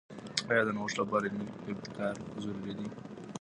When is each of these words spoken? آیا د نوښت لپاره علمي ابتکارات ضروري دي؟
آیا 0.51 0.61
د 0.65 0.69
نوښت 0.77 0.95
لپاره 0.99 1.23
علمي 1.29 1.47
ابتکارات 1.71 2.17
ضروري 2.43 2.73
دي؟ 2.77 2.87